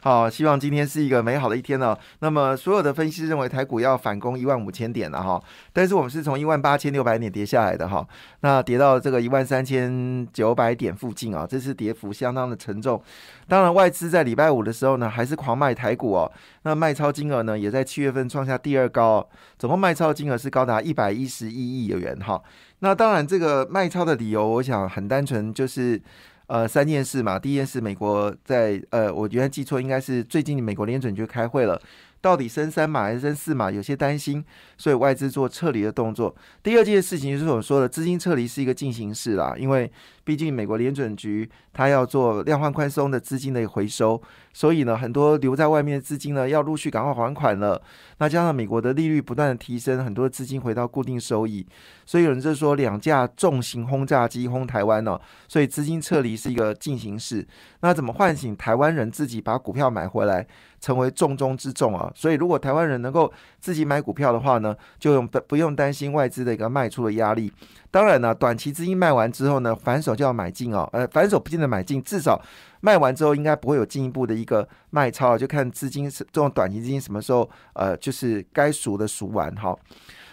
[0.00, 1.96] 好，希望今天是一个美好的一天呢。
[2.20, 5.42] 那么所有的分析认为台股要反攻一万五千点了哈，
[5.72, 8.06] 但是我们是从一万八千六百点跌下来的哈，
[8.40, 13.02] 那跌到这个一万三千九百点附近啊，这次跌幅相当的沉重。
[13.48, 16.30] 当然，外资在礼拜五的时候呢，还是狂卖台股哦。
[16.62, 22.40] 那卖超金额呢，也在七月份创下第二高，总共卖超金额是高达一百一十一亿元哈。
[22.78, 26.00] 那当然，这个卖超的理由，我想很单纯，就是
[26.48, 27.38] 呃三件事嘛。
[27.38, 31.80] 第一件事，美国在呃，我原来记错，应该是最近美国联准局开会了。
[32.20, 33.70] 到底升三码还是升四码？
[33.70, 34.44] 有些担心，
[34.76, 36.34] 所以外资做撤离的动作。
[36.62, 39.90] 第二件事情就是我说的资金撤离是一个进行式啦，因为
[40.24, 44.20] 毕竟美国联准局它要做量化宽松的资金的回收，
[44.52, 47.80] 所以呢，很多留在外面的资金呢要陆续赶快还款了。
[48.18, 51.64] 那加上美国的利率不断的提升，很多资金回到固定收益，
[52.04, 57.46] 所以有人就说两架重型轰炸机轰台湾呢，所以资金撤离是一个进行式。
[57.80, 60.46] 那怎么唤醒台湾人自己把股票买回来？
[60.80, 62.10] 成为重中之重啊！
[62.14, 67.52] 所以如果台湾人能够自己买股票的话呢，就用不用担心外资的一个卖出的压力。
[67.90, 70.88] 当然呢，短期资金卖完之后呢，反手就要买进哦。
[70.92, 72.40] 呃，反手不见得买进，至少
[72.80, 79.76] 卖完之后应该不会有进一步的一个卖超，就看资金这种短期资金什么时候呃，就是该赎的赎完哈。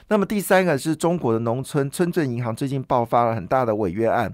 [0.08, 4.32] 那么第三个是中国的农村村镇银行最近爆发了很大的违约案。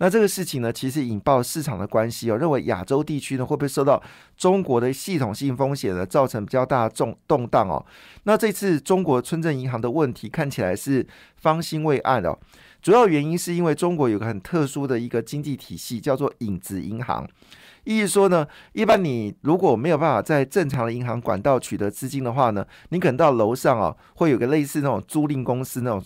[0.00, 4.00] 那这个事情呢，其实引爆市场的关系哦，认为亚洲地区呢会不会受到
[4.36, 7.84] 中国的系统性风险呢，造成比较大的重动荡哦？
[8.22, 12.38] 那这次中国村镇银行的问题看起来是方兴未艾哦，
[12.80, 17.28] 主要原因是因为中国有个很特殊的一个经济体系，叫做影子银行，
[17.82, 26.00] 意思说呢，一般你如果没有办法在正常的银行管道取得资金的话呢，你可能到楼上哦，会有个类似那种租赁公司那种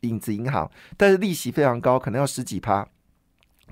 [0.00, 2.88] 影子银行，但是利息非常高，可能要十几趴。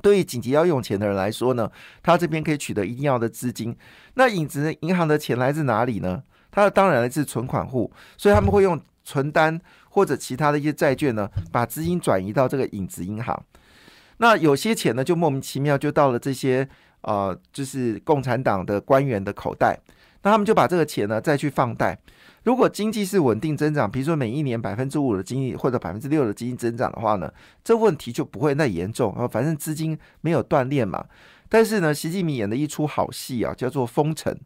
[0.01, 1.71] 对于紧急要用钱的人来说呢，
[2.03, 3.77] 他这边可以取得一定要的资金。
[4.15, 6.23] 那影子银行的钱来自哪里呢？
[6.51, 9.59] 它当然来自存款户，所以他们会用存单
[9.89, 13.43] 或者其他的一些债券呢，把资金转移到这个影子银行。
[14.19, 16.69] 那有些钱呢，就莫名其妙就到了这些
[17.01, 19.79] 呃，就是共产党的官员的口袋。
[20.23, 21.99] 那他们就把这个钱呢，再去放贷。
[22.45, 29.29] 如果经济是稳定增长，比如说每一年百分之五的经济或者百分之六的经济增长的话呢，这问题就不会那严重啊。
[29.29, 31.05] 反正资金没有断裂嘛。
[31.49, 34.37] 但是呢，习近平演的一出好戏啊，叫做封城。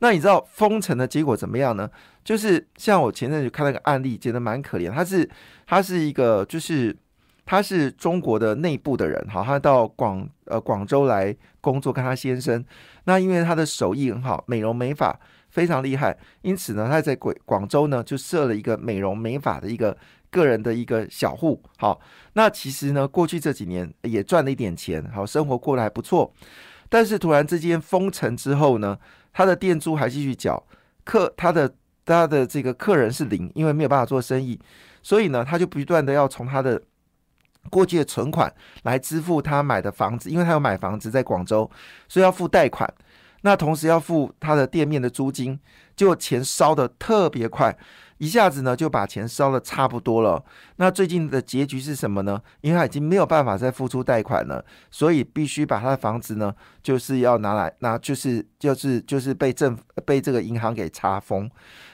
[0.00, 1.88] 那你知道封城的结果怎么样呢？
[2.24, 4.90] 就是像我前阵子看那个案例，觉得蛮可怜。
[4.90, 5.28] 他是
[5.66, 6.94] 他是一个，就是
[7.50, 12.64] 他是中国的内部的人，好，他到广呃广州来工作，跟他先生。
[13.06, 15.18] 那因为他的手艺很好，美容美发。
[15.48, 19.98] 非常厉害，因此呢，他在广广州呢就设了一个美容美发的一个
[20.30, 21.60] 个人的一个小户。
[21.76, 22.00] 好，
[22.34, 26.32] 那其实呢，过去这几年也赚了一点钱，好，生活过得还不错。
[26.88, 28.96] 但是突然之间封城之后呢，
[29.32, 30.64] 他的店租还继续缴，
[31.02, 31.74] 客他的
[32.04, 34.56] 他的这个客人是零，因为没有办法做生意，
[35.02, 36.80] 所以呢，他就不断的要从他的
[37.68, 38.52] 过去的存款
[38.84, 41.70] 来支付他买的房子，因为他有买房子在广州，
[42.08, 42.92] 所以要付贷款。
[43.42, 45.58] 那同时要付他的店面的租金，
[45.96, 47.74] 就钱烧的特别快，
[48.18, 50.44] 一下子呢就把钱烧的差不多了。
[50.76, 52.38] 那最近的结局是什么呢？
[52.60, 61.50] 因为他已经没有办法再付出贷款了，所以必须把他的房子呢，就是要拿来，那就是就是就是被政被这个银行给查封。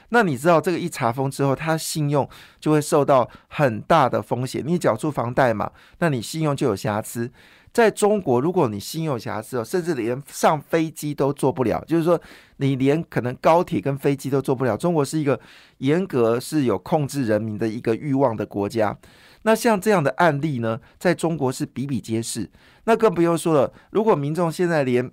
[0.09, 2.27] 那你知道这个一查封之后，他信用
[2.59, 4.63] 就会受到很大的风险。
[4.65, 7.31] 你缴出房贷嘛，那你信用就有瑕疵。
[7.73, 12.19] 在中国，如果你信用瑕疵哦，甚至连上飞机都做不了，就是说
[12.55, 14.75] 你连可能高铁跟飞机都做不了。
[14.75, 15.39] 中国是一个
[15.79, 18.97] 严格是有控制人民的一个欲望的国家。
[19.43, 22.49] 那像这样的案例呢，在中国是比比皆是。
[22.85, 25.11] 那更不用说了，如果民众现在连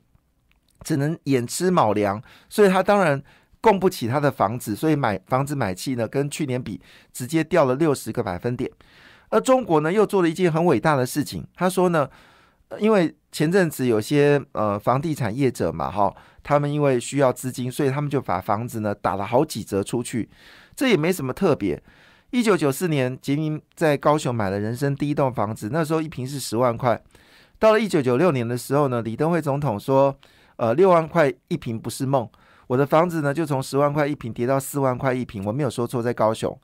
[0.82, 3.22] 只能眼吃卯粮，所以他当然
[3.64, 6.78] 供不起他的房子，所以买房子买气呢，跟去年比
[7.14, 8.70] 直接掉了六十个百分点。
[9.30, 12.08] 而中国呢，又做了一件很伟大的事情，他说呢。
[12.80, 16.12] 因为前阵子有些呃房地产业者嘛，哈，
[16.42, 20.28] 他们因为需要资金，所以他们就把房子呢打了好几折出去，
[20.74, 21.80] 这也没什么特别。
[22.30, 27.00] 一九九四年，杰明在高雄买了人生第一栋房子，那时候一平是十万块。
[27.60, 30.16] 到了一九九六年的时候呢，李登辉总统说，
[30.56, 32.28] 呃，六万块一平不是梦，
[32.74, 36.58] 我的房子呢就从十万块一平跌到四万块一平，我没有说错，在高雄。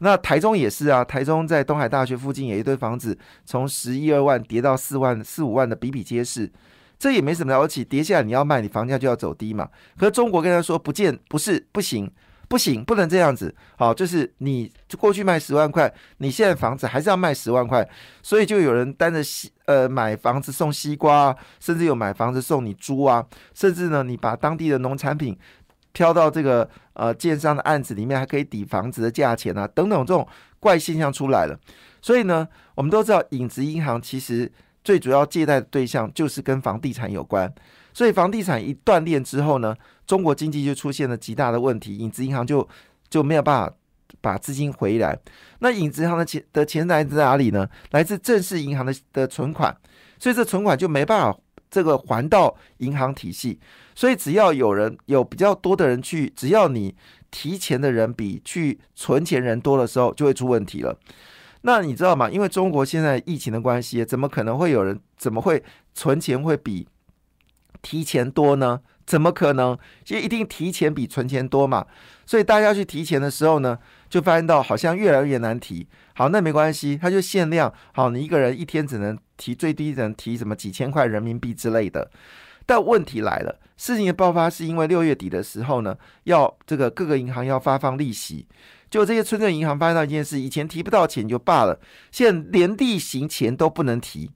[0.00, 6.50] 那台中也是啊，台中在东海大学附近有一堆房子，从十一二万跌到四万四五万的比比皆是。
[6.98, 9.66] 这也没什么了不起，跌下来你要卖，你房价就要走低嘛。
[9.96, 12.10] 可是中国跟他说不见不是不行。
[12.50, 13.54] 不行，不能这样子。
[13.76, 14.68] 好，就是你
[14.98, 17.88] 过去卖十万块，你现在房子还是要卖十万块，
[18.24, 23.24] 所以就有人担着西呃买房子送西瓜，甚至有买房子送你猪啊，
[23.54, 25.38] 甚至呢，你把当地的农产品
[25.92, 30.26] 挑到这个呃建商的案子里面，还可以抵房子的价钱啊，等等这种
[30.58, 31.56] 怪现象出来了。
[32.02, 34.50] 所以呢，我们都知道，影子银行其实
[34.82, 37.54] 最主要借贷的对象就是跟房地产有关。
[37.92, 39.74] 所以房地产一断裂之后呢，
[40.06, 42.66] 中国经济就出现了极大的问题，影子银行就
[43.08, 43.74] 就没有办法
[44.20, 45.18] 把资金回来。
[45.60, 47.68] 那影子银行的钱的钱来自哪里呢？
[47.90, 49.76] 来自正式银行的的存款，
[50.18, 51.38] 所以这存款就没办法
[51.70, 53.58] 这个还到银行体系。
[53.94, 56.94] 所以只要有人有比较多的人去，只要你
[57.30, 60.98] 提钱的人比去存钱人多的时候，就会出问题了。
[61.62, 62.30] 那你知道吗？
[62.30, 66.88] 因为中国现在疫情的关系，怎么可能会有人怎么会存钱会比？
[67.82, 68.80] 提钱多呢？
[69.06, 69.76] 怎么可能？
[70.04, 71.86] 其实一定提钱比存钱多嘛。
[72.24, 73.76] 所以大家去提钱的时候呢，
[74.08, 75.88] 就发现到好像越来越难提。
[76.14, 77.72] 好，那没关系，它就限量。
[77.92, 82.08] 好，你一个人一天只能提最低只能提什么几千块人民币之类的。
[82.66, 88.46] 但问题来了，事情的爆发是因为六月底的时候呢，要这个各个银行要发放利息，
[88.88, 91.80] 就这些村镇银行发现到一件事：以前提不到钱就罢了，
[92.12, 94.30] 现在连利息钱都不能提。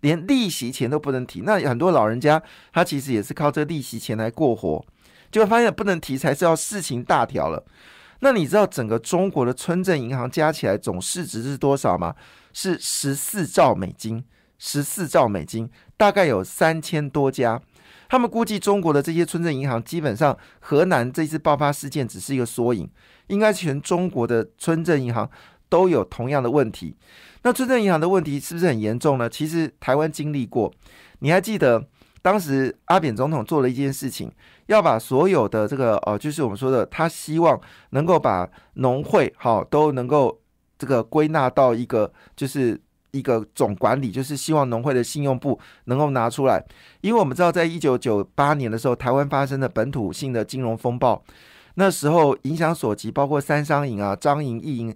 [0.00, 2.42] 连利息钱都不能提，那很多老人家
[2.72, 4.84] 他其实也是靠这利息钱来过活，
[5.30, 7.64] 就发现不能提才是要事情大条了。
[8.20, 12.14] 那你知道整个中国的村镇银行加起来总市值是多少吗？
[12.52, 14.24] 是十四兆美金，
[14.58, 17.60] 十四兆美金，大概有三千多家。
[18.08, 22.90] 他们估计中国的这些村镇银行，基本上河南这次爆发事件只是一个缩影，
[23.28, 25.30] 应该全中国的村镇银行
[25.70, 26.94] 都有同样的问题。
[27.42, 29.26] 那村镇银行的问题是不是很严重呢？
[29.26, 30.70] 其实台湾经历过，
[31.20, 31.82] 你还记得
[32.20, 34.30] 当时阿扁总统做了一件事情，
[34.66, 37.58] 要把所有的这个呃，就是我们说的，他希望
[37.90, 40.38] 能够把农会好都能够
[40.78, 42.78] 这个归纳到一个就是
[43.12, 46.62] 一个总管理，就是希望农会的信用部能够拿出来，
[47.00, 51.24] 因为我们知道在一九九八年的时候，台湾发生的本土性的金融风暴，
[51.76, 54.94] 那时候影响所及，包括三商银啊、张银、易银。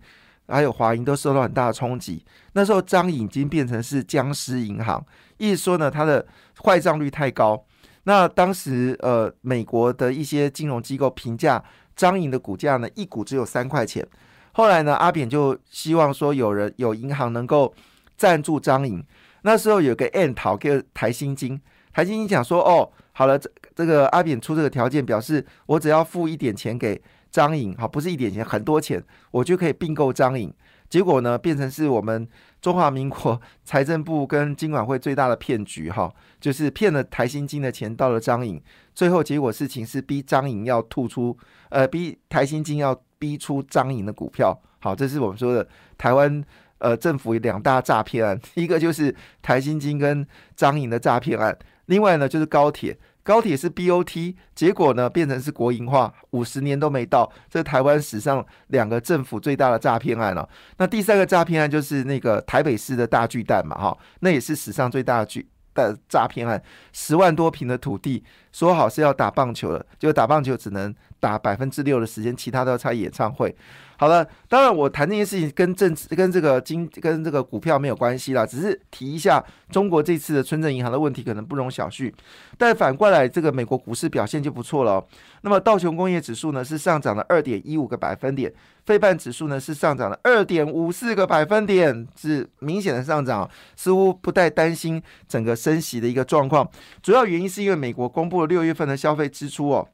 [0.48, 2.24] 还有华银都受到很大的冲击。
[2.52, 5.04] 那时候张银已经变成是僵尸银行，
[5.38, 6.26] 意思说呢，它的
[6.64, 7.64] 坏账率太高。
[8.04, 11.62] 那当时呃，美国的一些金融机构评价
[11.96, 14.06] 张银的股价呢，一股只有三块钱。
[14.52, 17.74] 后来呢，阿扁就希望说有人有银行能够
[18.16, 19.02] 赞助张银。
[19.42, 21.60] 那时候有个 N 讨给台新金，
[21.92, 27.00] 台新金讲说哦，好了，这这个阿扁出这个条件，表示我只要付一点钱给。
[27.34, 29.02] 张颖，好，不是一点钱，很多钱，
[29.32, 30.54] 我就可以并购张颖。
[30.88, 32.28] 结果呢，变成是我们
[32.60, 36.08] 中华民国 财政部跟金管会最大的骗局，哈，
[36.40, 38.62] 就是骗了台新金的钱到了张颖，
[38.94, 41.36] 最后结果事情是逼张颖要吐出，
[41.70, 44.56] 呃，逼台新金要逼出张颖的股票。
[44.78, 45.66] 好，这是我们说的
[45.98, 46.40] 台湾
[46.78, 52.96] 呃政府两大诈骗案，一个就是台新金跟张颖的诈骗案，另外呢就是高铁。
[53.24, 60.46] 高铁是 BOT，结果呢变成是国营化，五十年都没到，这是台湾史上两个政府最大的诈骗案了。
[60.76, 66.62] 那第三个诈骗案就是那个台北市的大巨蛋嘛，哈，那也是史上最大的巨的诈骗案，
[66.92, 68.22] 十万多平的土地，
[68.52, 73.56] 说好是要打棒球的，结果打棒球只能打百分之六的时间，其他都要开演唱会。
[73.96, 82.12] 好了，当然我谈这件事情跟政治、跟这个金、跟这个股票没有关系啦，只是提一下中国这次的村镇银行的问题可能不容小觑。
[82.58, 85.02] 但反过来，这个美国股市表现就不错了。
[85.42, 88.52] 那么道琼工业指数呢是上涨了二点一五个百分点，
[88.84, 96.68] 费半指数呢是上涨了二点五四个百分点，是明显的上涨，似乎不太担心整个升息的一个状况。
[97.00, 99.88] 主要原因是因为美国公布了六月份的消费支出哦，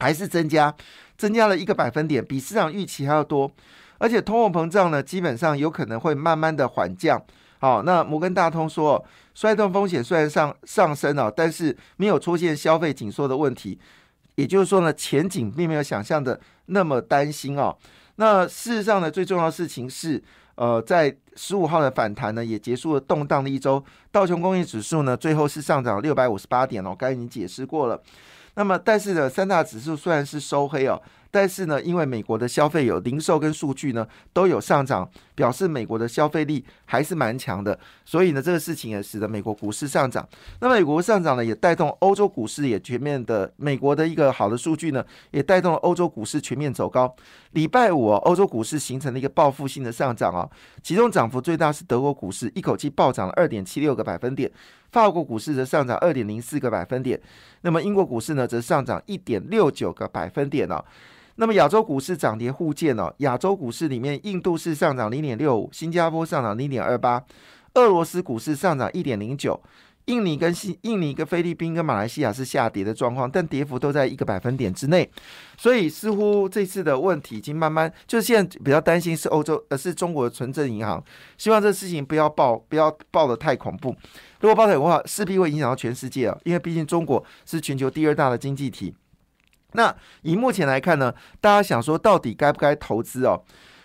[0.00, 0.74] 还是增加。
[1.16, 3.52] 增加了一个百分点，比市场预期还要多，
[3.98, 7.22] 而且通货膨胀呢，基本上有可能会慢慢的缓降。
[7.58, 9.04] 好，那摩根大通说，
[9.34, 13.78] 衰退风险虽然上上升了，但是没有出现消费紧缩的问题，
[14.36, 17.76] 也就是说呢，前景并没有想象的那么担心哦。
[18.16, 20.22] 那事实上呢，最重要的事情是，
[20.54, 28.02] 呃，在十五号的反弹呢，也结束了动荡的一周，道琼工业指数呢，最后是上涨六百五十八点哦，刚才已经解释过了。
[28.54, 40.28] 那么，但是呢，三大指数虽然是收黑哦，但是呢，因为美国的消费有零售跟数据呢都有上涨，表示美国的消费力还是蛮强的，所以呢，这个事情也使得美国股市上涨。
[40.60, 47.14] 那么美国上涨呢，也带动欧洲股市也全面的，美国的一个好的数据呢，也带动了欧洲股市全面走高。
[47.52, 50.48] 礼拜五，欧洲股市形成了一个报复性的上涨啊，
[50.82, 54.50] 其中涨幅最大是德国股市，一口气暴涨了二点七六个百分点。
[54.92, 57.20] 法国股市则上涨二点零四个百分点，
[57.62, 60.82] 那么英国股市呢，则上涨一点六九个百分点呢。
[61.36, 67.24] 那么亚洲股市涨跌互见哦，亚洲股市里面，印度是上涨零点六五，新加坡上涨零点二八，
[67.74, 69.58] 俄罗斯股市上涨一点零九。
[70.10, 75.08] 印尼跟西印尼跟菲律宾跟马来西亚是下跌的状况，但跌幅都在一个百分点之内，
[75.56, 81.02] 所以似乎这次的问题已经慢慢，就是现在比较担心是欧洲呃是中国的存证银行，
[81.38, 83.94] 希望这事情不要爆不要爆的太恐怖，
[84.40, 88.92] 如果爆的话，势必会影响到全世界啊，因为毕竟中国是全球第二大的经济体。
[89.74, 93.40] 那以目前来看呢，大家想说到底该不该投资哦？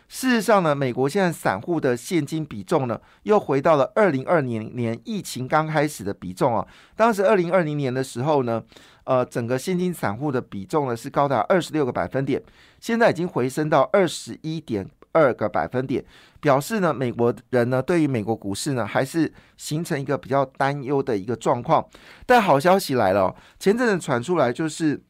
[0.08, 6.66] 事实上呢，美国现在散户的现金比重呢，又回到了二零二零年疫情刚开始的比重啊。
[6.96, 8.64] 当时二零二零年的时候呢，
[9.06, 12.42] 呃，整个现金散户的比重呢是高达二十六个百分点，
[12.80, 16.06] 现在已经回升到二十一点二个百分点，
[16.40, 21.84] 表示呢，美国人呢对于美国股市呢还是形成一个比较担忧的一个状况。
[22.28, 25.02] 但好消息来了，前阵子传出来就是。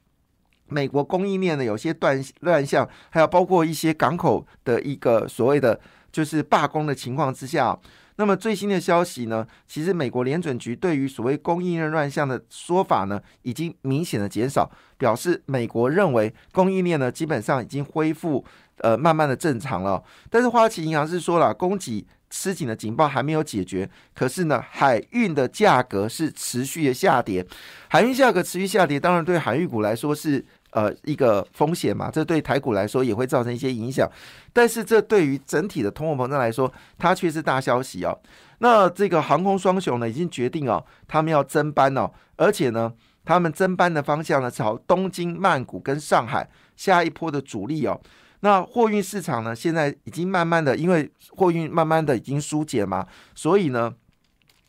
[0.67, 5.79] 美国供应链的有些断乱象，还有包括一些港口的一个所谓的
[6.11, 7.77] 就是罢工的情况之下，
[8.17, 18.43] 那么最新的消息呢，其实美国联准局对于所谓供应链乱象的说法呢，已经明显的减少，表示美国认为供应链呢基本上已经恢复
[18.77, 20.01] 呃慢慢的正常了。
[20.29, 27.45] 但是花旗银行是说了，供给吃紧的警报还没有解决，可是呢，海运的价格是持续的下跌，
[27.89, 30.45] 海运价格持续下跌，当然对海运股来说是。
[30.75, 34.11] 呃，一个风险嘛，这对台股来说也会造成一些影响，
[34.51, 38.19] 但是这对于整体的通货膨胀来说，它却是大消息哦。
[38.57, 42.91] 那这个航空双雄呢，已经决定哦，他们要增班哦，而且呢，
[43.23, 47.97] 他们增班的方向呢，朝东京、曼谷跟上海下一波的主力哦。
[48.41, 53.93] 那货运市场呢，现在已经慢慢的，因为货运慢慢的已经疏解嘛，所以呢，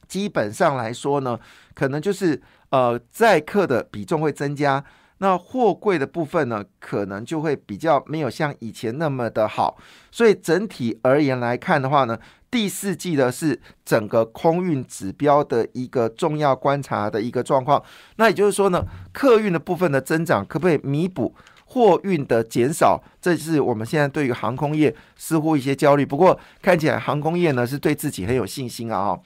[0.06, 1.36] 基本上来说呢，
[1.74, 4.84] 可能就是呃载客的比重会增加。
[5.18, 9.78] 那货柜的部分呢，可能就会比较没有像以前那么的好，
[10.10, 12.18] 所以整体而言来看的话呢，
[12.50, 17.82] 第四季的是整个空运指标的一个重要观察的一个状况。
[18.16, 23.02] 那也就是说呢，客运的部分的增长可不可以弥补货运的减少？
[23.20, 26.04] 这是我们现在对于航空业似乎一些焦虑。
[26.04, 29.18] 不过看起来航空业呢是对自己很有信心啊。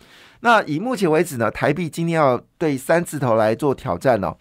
[0.43, 4.35] 那以目前为止呢，台币今天要对三字头来做挑战哦。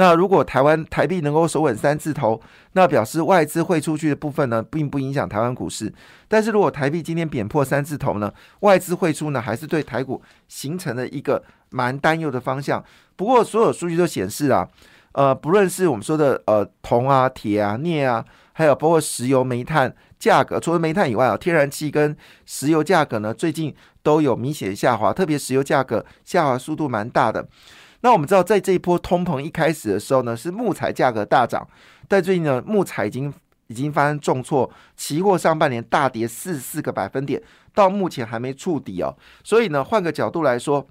[0.00, 2.40] 那如果台湾台币能够守稳三字头，
[2.72, 5.92] 那表示外资汇出去的部分呢，并不影响台湾股市。
[6.26, 12.82] 但是如果台币今天贬破三字头呢，外资汇出呢，还是对台股形成了一个蛮担忧的方向。
[13.14, 14.66] 不过所有数据都显示啊，
[15.12, 22.16] 呃，不论是我们说的呃铜啊、铁啊、镍啊，还有包括石油、煤炭价格，除了煤炭以外啊，天然气跟
[22.46, 27.46] 石油价格呢，最近都有明显下滑，特别石油价格下滑速度蛮大的。
[28.02, 31.68] 那我们知道，在这一波通膨一开始的时候呢，是木材价格大涨，
[32.08, 33.32] 但最近呢，木材已经
[33.66, 37.42] 已经发生重挫，期货上半年大跌四四个百分点，
[37.74, 39.16] 到目前还没触底哦。
[39.44, 40.86] 所以呢，换个角度来说，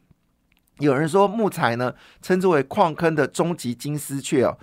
[0.78, 4.58] 有人说木材呢，称之为矿坑的终极金丝雀哦。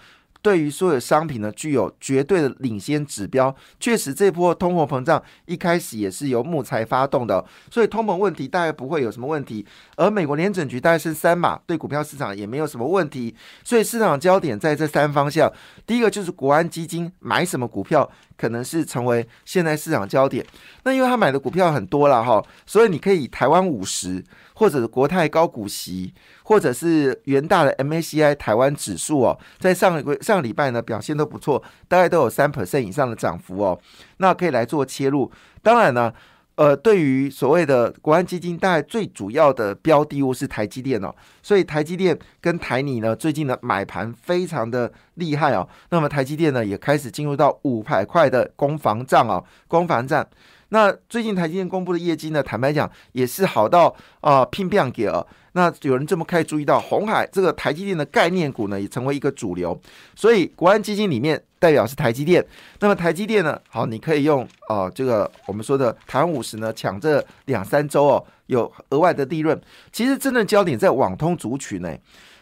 [0.47, 3.53] 对于所有商品呢，具有绝对的领先指标。
[3.81, 9.67] 确实，这波通货膨胀一开始也是由木材发动的，所以通膨问题大概不会有什么问题。
[9.97, 13.35] 而美国联准局大概是三码，对股票市场也没有什么问题。
[13.65, 15.53] 所以市场焦点在这三方向。
[15.85, 20.45] 第一个就是国安基金买什么股票，可能是成为现在市场焦点。
[20.85, 24.25] 那因为他买的股票很多了哈，所以你可以台湾五十。
[24.59, 33.79] 或者是国泰高股息，或者是元大的 MACI 台湾指数哦，在上个上个礼拜呢表现都不错，大概都有三 percent 以上的涨幅哦，
[34.17, 35.31] 那可以来做切入。
[35.63, 36.11] 当然呢，
[36.57, 50.27] 呃，对于所谓的国安基金，大概最主要的标的物是台积电哦，所以台积电跟台泥呢最近的买盘非常的厉害哦，那么台积电呢也开始进入到五百块的攻防战哦，攻防战。
[50.71, 52.43] 那最近台积电公布的业绩呢？
[52.43, 55.27] 坦白讲也是好到啊拼命给了。
[55.53, 59.79] 那有人这么开始注意到红海这个台积电的概念股呢，也成为一个主流。
[60.15, 62.45] 所以国安基金里面代表是台积电。
[62.81, 63.59] 那么台积电呢？
[63.69, 69.59] 好，你可以用啊这个我们说的台湾五十呢抢这两三周哦，有额外的利润。
[69.93, 71.97] 其实真正焦点在网通族群呢。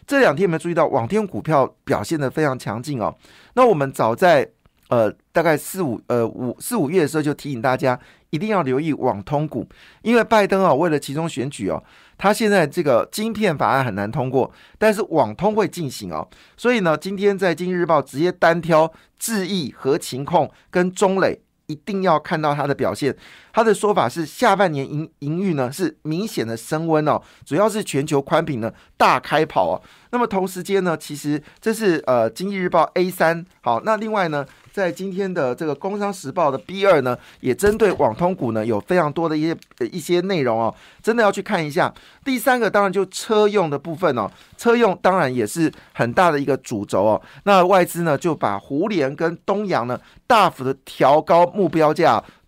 [0.06, 3.14] 这两天有没有注意到网天股票表现的非常强劲哦？
[3.54, 4.46] 那我们早在
[4.88, 7.98] 呃，大概四五呃五四五月的时候就提醒大家
[8.30, 9.66] 一定要留意网通股，
[10.02, 11.82] 因为拜登啊为了其中选举哦，
[12.18, 21.40] 他现在这个晶片法案很难通过，但是网通会进行哦，所以呢，今天在《经济日报》直接单挑智毅和情控跟中磊。
[21.66, 23.16] 一定要看到他的表现。
[23.50, 29.80] 他的说法是，下半年营营运呢是明显的升温哦，主要是全球宽屏呢大开跑哦。
[30.10, 39.56] 那么同时间呢，其实这是呃经济日报 A 三好，那另外呢，在今天的这个工商时报的 B 二呢，也针对网通股呢有非常多的一些
[39.92, 41.94] 一些内容哦，真的要去看一下。
[42.24, 47.22] 第三个当然就车用的部分哦，车用当然也是很大的一个主轴哦。
[47.44, 52.20] 那外资呢就把湖联跟东阳呢大幅的调高目标价。